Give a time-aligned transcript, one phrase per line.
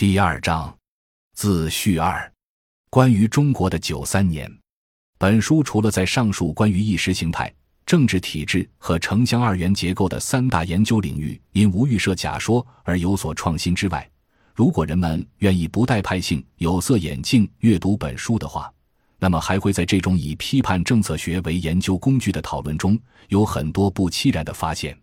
[0.00, 0.74] 第二章，
[1.34, 2.32] 自序二，
[2.88, 4.50] 关于中国的九三年。
[5.18, 14.10] 本书除了在上述关于意识形态、政治体制和城乡二元结构的三大研究领域因无预设假说而有所创新之外，
[14.54, 18.72] 如果人们愿意不带派性、有色眼镜阅读本书的话，
[19.18, 22.98] 那么还会在这种以批判政策学为研究工具的讨论中
[23.28, 24.98] 有很多不期然的发现。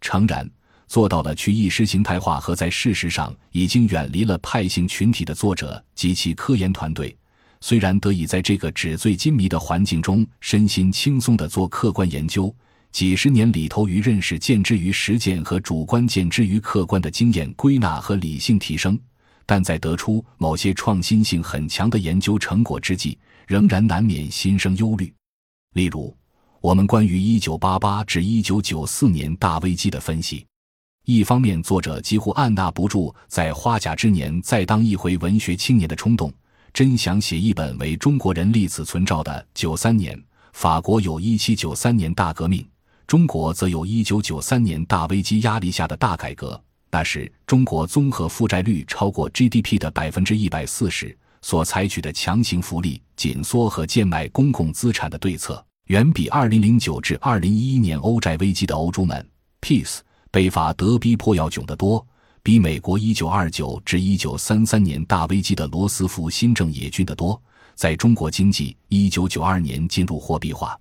[0.00, 0.50] 诚然。
[0.90, 7.16] 做到了去意识形态化和在事实上已经远离了派性群体的作者及其科研团队，
[7.60, 12.52] 虽然得以在这个纸醉金迷的环境中身心轻松地做客观研究，
[12.90, 18.98] 几十年里头于认识见之于实践和主观见之于客观的经验归纳和理性提升，
[19.46, 23.16] 但在得出某些创新性很强的研究成果之际，
[23.46, 25.14] 仍然难免心生忧虑。
[25.74, 26.12] 例如，
[26.60, 30.44] 我们关于1988至1994年大危机的分析。
[31.06, 36.32] 一方面，作者几乎按捺不住在花甲之年再当一回文学青年的冲动，
[36.72, 40.20] 真想写一本为中国人立此存照的九三年。
[40.52, 42.66] 法国有一七九三年大革命，
[43.06, 46.60] 中国则有一九九三年大危机压力下的大改革。
[46.90, 59.26] 那时，中国综合负债率超过 GDP 的百分之一百四十，所采取的强行福利、紧缩和贱卖公共资产的对策，远比二零零九至二零一一年欧债危机的欧洲们
[59.60, 60.00] Peace。
[60.30, 62.06] 被法德逼迫要窘得多，
[62.42, 67.40] 比美国一九二九至一九三三年大危机的罗斯福新政也峻得多。
[67.74, 70.78] 在中国经济一九九二年进入货币化，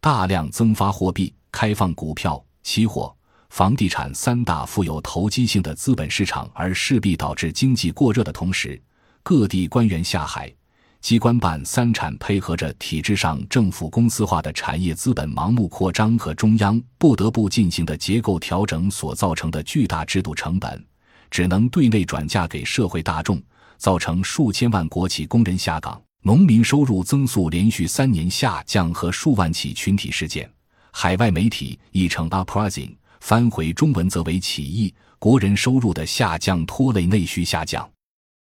[0.00, 3.14] 大量增发货币、开放股票、期货、
[3.50, 8.80] 房地产三大富有投机性的资本市场，而势必导致经济过热的同时，
[9.22, 10.52] 各地官员下海。
[11.00, 20.84] 机关办三产配合着体制上政府公司化的产业资本盲目扩张和中央不得不进行的结构调整所造成的巨大制度成本，
[21.30, 23.40] 只能对内转嫁给社会大众，
[23.78, 30.50] 造成数千万国企工人下岗、农民收入增速连续三年下降和数万起群体事件。
[30.90, 34.92] 海外媒体译成 uprising，翻回中文则为起义。
[35.20, 37.88] 国人收入的下降拖累内需下降。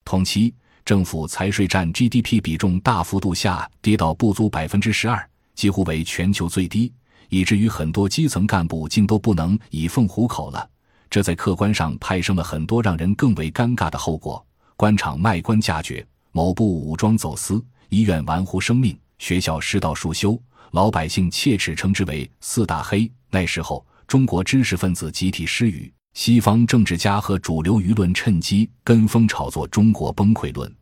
[0.04, 0.54] 同期。
[0.84, 6.92] 政府财税占 GDP 比重大幅度下跌到不足百分之十二，几乎为全球最低，
[7.30, 10.68] 以至于很多基层干部竟都不能以俸糊口了。
[11.10, 14.44] 这在客观上派生了很多让人更为尴尬的后果：
[14.76, 23.10] 官场卖官加爵，某部武装走私，医院玩忽生命，学校失道疏修，老百姓切齿称之为“四大黑”。
[23.30, 25.92] 那时候，中国知识分子集体失语。
[26.14, 30.74] 西方政治家和主流舆论趁机跟风炒作中国崩溃论，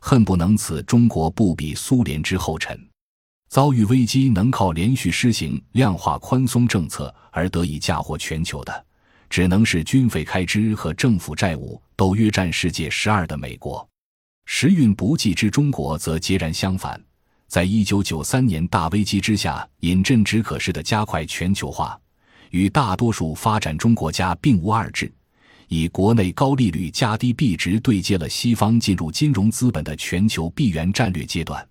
[0.00, 2.78] 恨不能此中国不比苏联之后尘。
[3.50, 8.86] 遭遇危机能靠连续施行量化宽松政策而得以嫁祸全球的，
[9.30, 13.86] 只能是军费开支和政府债务都约占世界十二的美国。
[14.46, 16.98] 时运不济之中国则截然相反，
[17.46, 21.98] 在一九九三年大危机之下，饮鸩止渴似的加快全球化。
[22.50, 25.12] 与大多数发展中国家并无二致，
[25.68, 31.66] 以国内高利率加低币值对接了西方进入金融资本的全球币源战略阶段，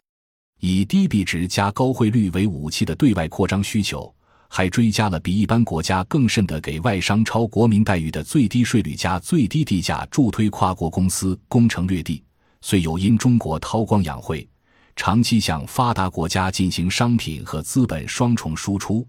[0.60, 4.14] 以低币值加高汇率为武器的对外扩张需求，
[4.50, 12.24] 还追加了比一般国家更甚的给外商超国民待遇的最低税率加最低地价，助推跨国公司攻城略地。
[12.62, 14.48] 虽有因中国韬光养晦，
[14.96, 19.08] 长期向发达国家进行商品和资本双重输出。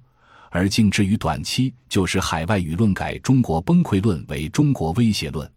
[0.50, 5.50] 而竟至于短期，就使海外舆论改中国崩溃论为中国威胁论。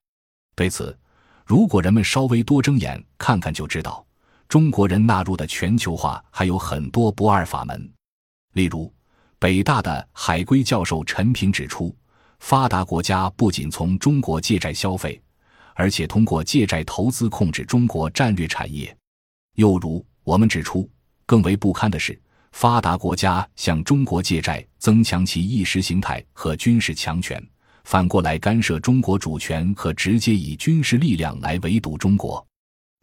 [0.56, 0.98] 对此，
[1.46, 4.06] 如果人们稍微多睁眼看看，就知道
[4.48, 7.92] 中国人纳入的全球化还有很多不二法门。
[8.54, 8.94] 例如，
[9.40, 11.96] 北大的海归教授陈平指出，
[12.40, 15.22] 发达国家不仅从中国借债消费，
[15.74, 18.96] 而且通过借债投资控制中国战略产业。
[19.56, 20.90] 又如，我们指出，
[21.26, 22.20] 更为不堪的是。
[22.52, 27.42] 发达国家向中国借债，增强其意识形态和军事强权，
[27.86, 32.46] 反过来干涉中国主权和直接以军事力量来围堵中国。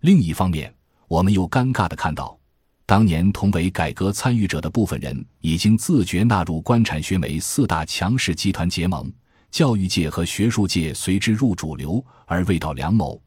[0.02, 0.72] 另一方面，
[1.08, 2.38] 我们又尴尬地看到，
[2.86, 9.12] 当年同为改革参与者的部分人，已经自觉纳入官产学媒四大强势集团结盟，
[9.50, 13.20] 教育界和学术界随之入主流，而未到良谋。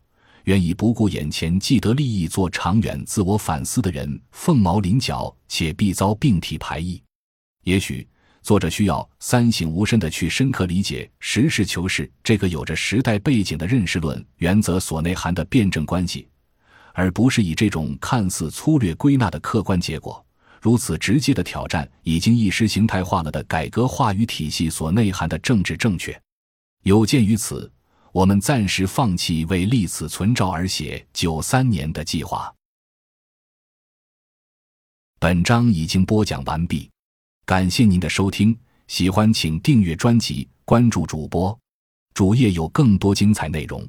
[0.45, 7.01] 愿以不顾眼前既得利益做长远自我反思的人，凤毛麟角，且必遭病体排异。
[7.63, 8.07] 也许
[8.41, 16.27] 作者需要三省吾身的去深刻理解“实事求是”这个有着时代背景的认识论原则所内涵的辩证关系，
[16.93, 20.25] 而不是以这种看似粗略归纳的客观结果，
[20.59, 26.19] 如此直接的挑战已经意识形态化了的改革话语体系所内涵的政治正确。
[26.83, 27.71] 有鉴于此。
[28.11, 32.53] 我们暂时放弃为立此存照而写九三年的计划。
[35.17, 36.89] 本章已经播讲完毕，
[37.45, 41.57] 感谢您的收听，喜欢请订阅专辑，关注主播，
[42.13, 43.87] 主页有更多精彩内容。